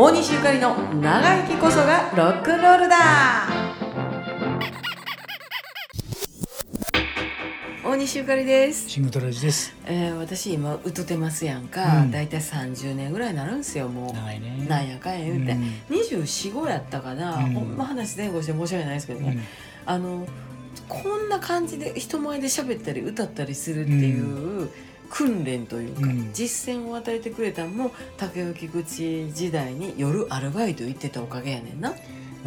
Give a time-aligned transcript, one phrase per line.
[0.00, 3.48] 大西ゆかりの長生きこそがロックンロールだ。
[7.84, 9.74] 大西ゆかりです、シングトラジです。
[9.86, 12.10] えー、私今うとてますやんか、うん。
[12.12, 14.12] だいたい30年ぐらいになるんすよもう。
[14.12, 14.66] 長いね。
[14.68, 15.62] なんやかんや言うて、うん。
[15.88, 17.52] 245やったかな、うん。
[17.54, 19.42] ほんま話前後して申し訳ないですけどね、
[19.84, 20.28] あの
[20.88, 24.70] こんな感じで人前で喋ったり歌ったりするっていう
[25.10, 26.30] 訓練というか、うん。
[26.32, 31.90] 実践を与えてくれたのも竹置口時代に夜アルバイト行ってたおかげやねんな。
[31.90, 31.96] も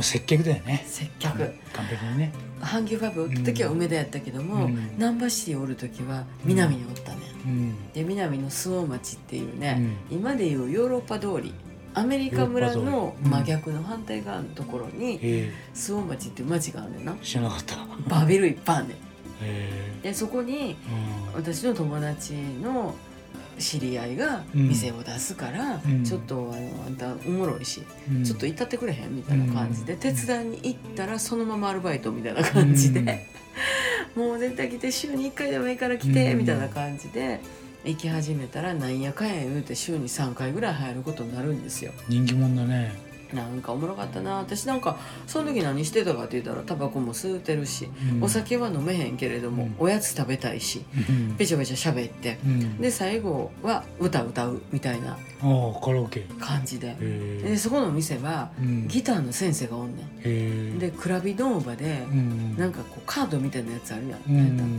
[0.00, 0.84] う接客だよね。
[0.86, 1.38] 接完客。
[1.72, 2.32] 完璧にね。
[2.60, 4.98] 阪急ファブおった時は梅田やったけども、うん。
[4.98, 7.92] 難波市おる時は南におったねん、うん。
[7.92, 9.80] で南の周防町っていうね、
[10.10, 11.52] 今でいうヨーロッパ通り
[11.94, 15.52] アメリカ村の真逆の反対側のところにえ。
[15.74, 17.16] 周防町っていう町があるねんな。
[17.20, 17.76] え知らなかった。
[18.08, 18.96] バーベルいっぱいあんねん。
[18.96, 19.09] え
[20.02, 20.76] でそこにえ
[21.34, 22.94] 私の友達の
[23.60, 24.68] 知り合いがうん。
[24.68, 26.02] 店を出すから、うん。
[26.02, 28.24] ちょっとあのあんたおもろいし、うん。
[28.24, 29.98] ちょっと行ったってくれへんみたいな感じで、うん。
[29.98, 33.26] 手伝いに行ったらそのままアルバイトみたいな感じで、
[34.16, 36.38] もう絶対来て週に1回でもいいから来て、うん。
[36.38, 37.40] みたいな感じで
[37.84, 41.92] 行き始めたらなんやかんや言うて週に3回ぐらい入ることになるんですよ。
[42.08, 43.09] 人気者だね。
[43.34, 52.78] なんかおもろかったな私なんかその時何してたかって言ったらタバコも吸うてるし、うんお酒は飲めへんけれども、うんおやつ食べたいしうんぺちゃぺちゃ喋ってうん。
[52.78, 56.26] で最後は歌歌うみたいなああカラオケ。
[56.38, 58.50] 感じでえでそこの店は。
[58.88, 60.76] ギターの先生がおんねええ。
[60.76, 62.56] んでクラビノーバでうん。
[62.56, 64.20] なんかこうカードみたいなやつあるやん、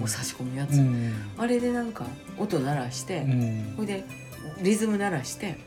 [0.00, 1.12] うん差し込むやつ、うん。
[1.38, 2.04] あれでなんか
[2.38, 4.04] 音鳴らして、うんほいで
[4.62, 5.58] リズム鳴らして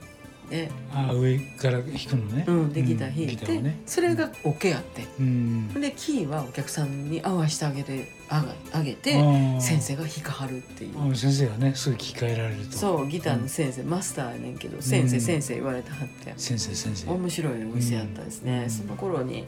[0.49, 2.45] で,、ああ上から弾くのね。
[2.47, 3.81] うん、でギター弾いて、ギターをね。
[3.85, 5.73] それがオケやってうん。
[5.73, 9.13] でキーはお客さんに合わせてあげてあげて
[9.59, 11.15] 先生が弾かはるっていう。
[11.15, 12.77] 先生がねすぐ聞き換えられると。
[12.77, 17.11] そうギターの先生、マスターやねんけど先生、うん先生言われてはって先生先生。
[17.11, 19.45] 面白いお店やったですね、うんその頃に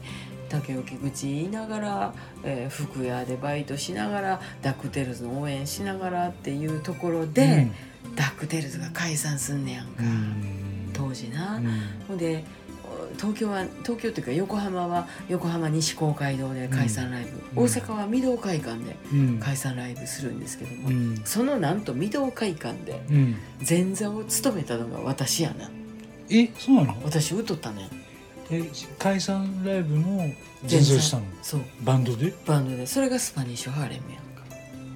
[0.48, 2.14] 竹置口言いながら、
[2.44, 7.68] えー服屋でバイトしながらダックテルズの応援しながらっていうところで、
[8.14, 10.55] ダックテルズが解散すんねやんか、うん。
[10.96, 11.80] 当時な、うん。
[12.08, 12.44] ほんで
[13.16, 17.64] 東京は東京っていうか横浜は横浜西公会堂で解散ライブ、うん。
[17.64, 19.38] 大阪は御堂会館でうん。
[19.38, 21.22] 解散ライブするんですけども、うん。
[21.24, 23.36] そのなんと御堂会館でうん。
[23.68, 25.70] 前座を務めたのが私やな。
[26.30, 26.96] えそうなの？
[27.04, 27.88] 私歌ったね。
[28.50, 28.62] え
[28.98, 30.30] 解散ライブの
[30.68, 31.24] 前奏したの？
[31.42, 31.60] そう。
[31.82, 32.34] バンドで？
[32.46, 32.86] バンドで。
[32.86, 34.22] それがスパニッシュハーレムやん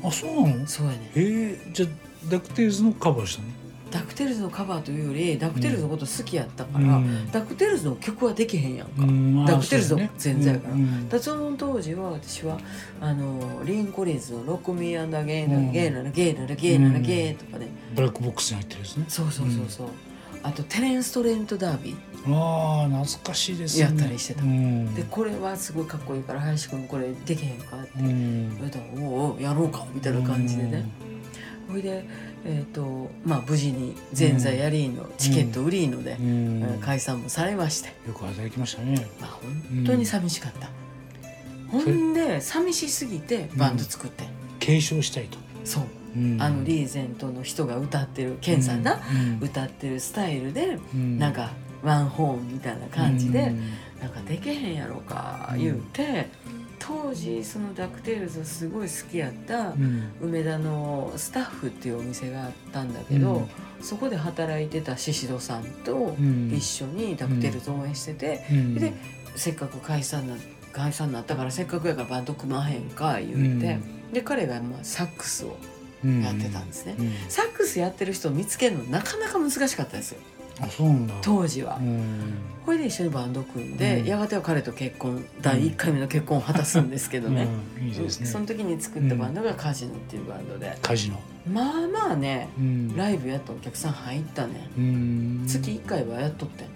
[0.02, 0.08] か。
[0.08, 0.66] あそうなの？
[0.66, 1.88] そうやねえー、じゃあ
[2.30, 3.48] ダックテールズのカバーしたの？
[3.90, 7.30] ダクテルズのカバーというよりダクテルズのこと好きやったから、うん。
[7.30, 10.74] ダクテルズの曲はできへんやんか、うんダックテルズの前座やから。
[10.74, 11.08] うんうん。
[11.08, 12.58] だその当時は私は
[13.00, 19.04] あのリン・コリンズの「Rock Me Again and うん again and again and again and again」とかね、ブラックボックスに入ってるやつね。
[19.08, 19.88] そうそうそうそう、
[20.42, 21.96] あとテレンス・トレント・ダービー。
[22.28, 23.84] ああ懐かしいですね。
[23.84, 24.42] やったりしてた。
[24.42, 24.94] うん。
[24.94, 28.50] でこれはすごいかっこいいから林くんこれできへんかってうん。
[28.50, 30.86] 言われたら「おうおうやろうか」みたいな感じでね、
[31.70, 32.04] ほいで
[32.44, 36.16] えっ、とまあ無事に前座やりーの、チケット売りーので
[36.80, 37.88] 解散もされまして。
[38.06, 39.06] よく働きましたね。
[39.20, 40.70] まあ本当に寂しかった、
[41.70, 44.24] ほんで寂しすぎてバンド作って、
[44.58, 45.84] 継承したいと、そう。
[46.16, 46.42] うん。
[46.42, 49.00] あのリーゼントの人が歌ってるケンさんな、
[49.40, 49.46] うん。
[49.46, 51.18] 歌ってるスタイルで、うん。
[51.18, 51.50] なんか
[51.82, 53.60] ワンホーンみたいな感じで、うん。
[54.00, 56.28] なんかできへんやろか言うて、
[57.02, 60.12] 当時そのダックテールズすごい好きやったうん。
[60.20, 63.48] 梅田のスタッフっていうお店があったんだけど、
[63.80, 66.52] そこで働いてた宍戸さんとうん。
[66.52, 68.74] 一緒にダックテールズ応援してて、うん。
[68.74, 68.92] で
[69.36, 70.36] せっかく解散な
[70.72, 73.78] 解散になったからせっかくやからバンド組まへんか言うて、
[74.12, 75.56] で彼がまあサックスを
[76.04, 76.96] うんやってたんですね。
[76.98, 77.12] うん。
[77.28, 80.20] サックスやってる人を見つけるのなかなか難しかったですよ
[81.22, 81.76] 当時は。
[81.76, 81.82] う。
[81.82, 82.34] ん。
[82.64, 84.06] これで一緒にバンド組んで、うん。
[84.06, 87.48] やがては彼と結婚第1回目の結婚を果たすんですけどね、
[87.78, 87.88] うん。
[87.88, 88.10] いいね。
[88.10, 91.20] その時に作ったバンドがカジノっていうバンドで、カジノ。
[91.50, 92.96] まあまあねうん。
[92.96, 95.44] ライブやったお客さん入ったね、うん。
[95.46, 96.66] 月1回はやっとって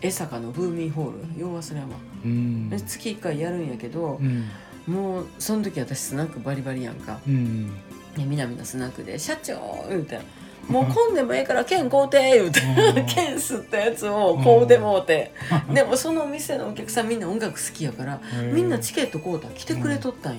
[0.00, 1.88] 江坂のブーミンホールよう忘れんわ、
[2.24, 2.70] うん。
[2.70, 4.48] で月1回やるんやけどう、ん。
[4.86, 7.18] もうその時私スナックバリバリやんか。
[7.26, 7.70] うん。
[8.16, 10.20] で南のスナックで「社長!」言うて
[10.68, 13.06] 「もう混んでもええから券買うて」言うてうん。
[13.06, 15.32] 券吸ったやつを買うてもうて。
[15.72, 18.20] でもそのお店のお客さんみんな音楽好きやから
[18.52, 20.38] みんなチケット買うたら来てくれとったんよ。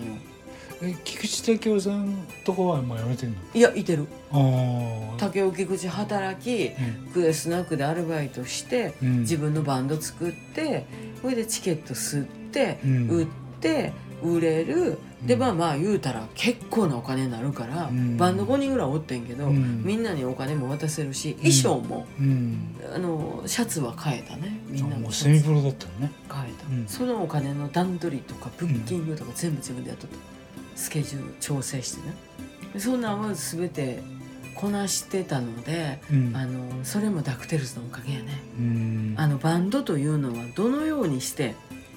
[0.82, 3.36] え菊池武雄さんとこはもうやめてんの？
[3.54, 4.08] いやいてる。
[4.32, 4.38] あ
[5.14, 6.72] あ竹置口働き
[7.14, 9.20] クスナックでアルバイトしてうん。
[9.22, 10.86] 自分のバンド作って
[11.22, 13.08] それでチケット吸ってうん。
[13.10, 13.28] 売っ
[13.62, 13.94] て
[14.24, 14.98] 売れる。
[15.26, 18.18] でまあまあ言うたら結構なお金になるから、うん。
[18.18, 19.84] バンド5人ぐらいおってんけど、うん。
[19.84, 22.76] みんなにお金も渡せるし衣装も、うん。
[22.94, 24.60] あのシャツは買えたね。
[24.68, 26.12] みんなもセミプロだったのね。
[26.28, 26.88] 買えた、うん。
[26.88, 30.18] そのお金の段取りとかブッキングとか全部自分でやっとった。
[30.76, 32.16] スケジュール調整してね。
[32.74, 34.02] でそんなんは全て
[34.56, 36.36] こなしてたので、うん。
[36.36, 38.42] あのそれもダクテルズのおかげやね。
[38.60, 39.16] うん。
[39.18, 41.56] あのバンドというのはどのようにして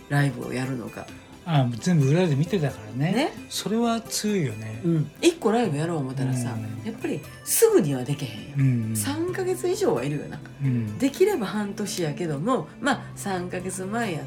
[0.09, 1.07] ライブをやるのか
[1.49, 3.13] あ全部裏で見てたからね。
[3.13, 3.33] ね。
[3.49, 4.81] それは強いよね。
[4.85, 6.85] うん、1個ライブやろう思ったらさ、うん。
[6.91, 10.41] やっぱりすぐにはできへんよ、うん3ヶ月以上はいるよな。
[10.65, 10.99] うん。
[10.99, 14.23] できれば半年やけどもまあ3ヶ月前やっ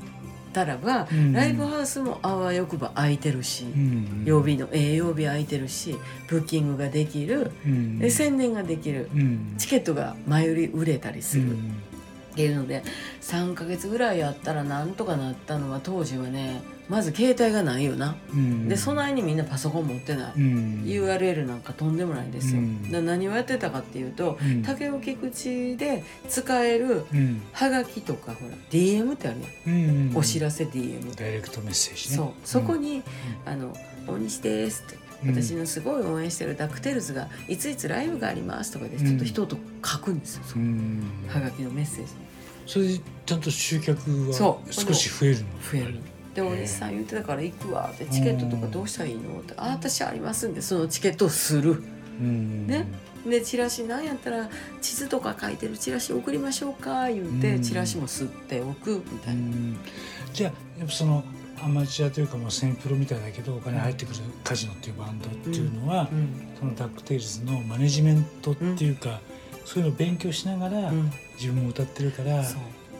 [0.53, 5.97] たらば、うんライブハウスもあわよくば空いてるし、うん曜日のええ曜日空いてるし
[6.29, 7.51] ブッキングができる。
[7.65, 9.09] うんで宣伝ができる。
[9.13, 9.55] うん。
[9.57, 11.57] チケットが前売り売れたりする、
[12.39, 12.83] っうんていうので
[13.21, 18.67] 3ヶ月ぐらいやったらなんとかなったのは当時はねまず携帯がないよな、うん。
[18.67, 20.83] で備えにみんなパソコン持ってない、うん。
[20.85, 22.91] URL なんかとんでもないんですよ、うん。
[22.91, 24.63] だ何をやってたかっていうとうん。
[24.63, 27.41] 竹置口で使えるうん。
[27.53, 32.15] はがきとかほら DM ってあるやん、うんお知らせ DM ダイレクトメッセージね。
[32.15, 32.31] そう。
[32.43, 33.03] そこに
[33.45, 33.75] 「あの
[34.07, 39.05] 大西です」って「うん私のすごい応援してるダクテルズがいついつライブがあります」とかでうん。
[39.05, 40.59] ちょっと一言書くんですよ、う。
[40.59, 41.03] ん。
[41.27, 42.11] はがきのメッセージ
[42.69, 45.43] それでちゃんと集客は少し増えるの？
[45.71, 45.99] 増える。
[46.35, 47.89] で大西さん言ってたから行くわ。
[47.91, 49.39] ってチケットとかどうしたらいいの？
[49.39, 51.81] って「あ私ありますんでそのチケットをする」
[52.21, 52.67] うん。
[52.67, 52.85] ね。
[53.27, 54.49] でチラシなんやったら
[54.81, 57.63] 地図とか書いてるチラシ送りましょうか言うて、うん。
[57.63, 59.77] チラシも刷っておくみたいな、うん。
[60.31, 61.23] じゃあやっぱその
[61.63, 66.29] アマチュアというかもうセミプロみたいだけどお金入ってくるカジノっていうバンドっていうのは、うん。
[66.59, 69.19] そのダックテイルズのマネジメントっていうか、
[69.69, 71.11] そういうのを勉強しながらうん。
[71.35, 72.43] 自分も歌ってるから、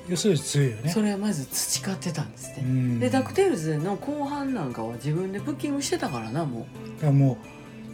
[0.08, 0.92] 要するに強いよね。
[0.92, 3.00] それはまず培ってたんですね、うん。
[3.00, 6.68] でダクテールズの後半なんかは自分でブッキングしてたからなも
[6.98, 7.40] だからも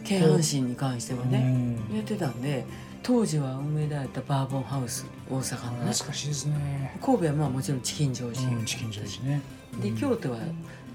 [0.02, 1.96] う京阪神に関してはう、ね、うん。
[1.96, 2.66] やってたんで
[3.02, 5.92] 当時は梅田やったバーボンハウス大阪のね。
[5.92, 6.98] 懐かしいですね。
[7.02, 9.40] 神戸はまあもちろんチキンジョージ、うん、チキンジョージね。
[9.82, 10.38] で京都は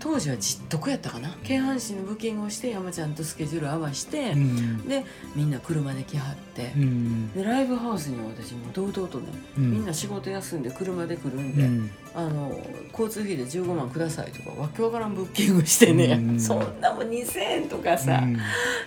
[0.01, 1.29] 当時は実得やったかな？
[1.43, 5.05] 京阪神のブッキングをして山ちゃんとスケジュール合わして、うん、で
[5.35, 9.27] みんな車で来はってう、ん、でライブハウスには私も堂々とね、
[9.57, 9.71] うん。
[9.71, 12.59] みんな仕事休んで車で来るんで、うん、あの
[12.91, 16.39] 交通費で15万くださいとかわけわからんブッキングしてね、うん。
[16.39, 18.37] そんなもん2,000円とかさ、うん。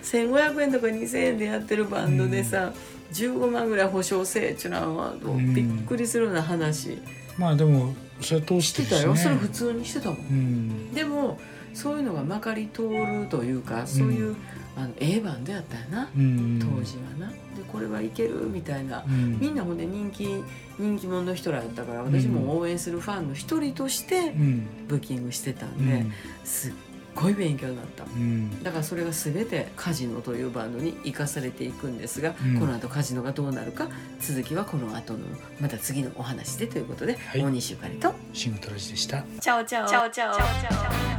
[0.03, 2.73] 1,500円とか2,000円でやってるバンドでさ、
[3.13, 5.53] 15万ぐらい保証せえっちゅうのはん。
[5.53, 6.97] びっくりするような話。
[7.37, 8.89] まあでもそれしして。
[8.89, 10.19] たよ、それ普通にしてたもん。
[10.19, 11.37] うん、でも
[11.73, 14.35] そういうのがまかり通るというかそういう、
[14.77, 16.09] あの A バンドやったよな。
[16.15, 17.31] うん、当時はな。
[17.31, 17.35] で
[17.71, 19.03] これはいけるみたいな。
[19.05, 20.43] うん、みんなほんで人気
[20.77, 26.13] 人気者の人らやったから私も応援するファンの一人としてうん、ブッキングしてたんで、うん、
[26.43, 26.73] すっ
[27.15, 28.03] ごい勉強になった。
[28.03, 32.59] うん、だからそれが全てカジノというバンドに生かされていくんですが、うん。
[32.59, 33.87] この後カジノがどうなるか
[34.19, 35.19] 続きはこの後の
[35.59, 37.41] また次のお話でということで、はい。
[37.41, 38.13] 大西ゆかりと。
[38.33, 39.23] シングトラジでした。
[39.39, 39.87] チャオチャオ。
[39.87, 41.14] チャオチャオ